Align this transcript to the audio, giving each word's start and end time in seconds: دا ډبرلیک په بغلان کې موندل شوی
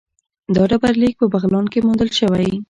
دا 0.55 0.63
ډبرلیک 0.71 1.15
په 1.19 1.25
بغلان 1.33 1.65
کې 1.71 1.79
موندل 1.85 2.09
شوی 2.19 2.51